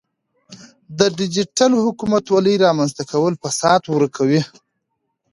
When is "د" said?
0.99-1.01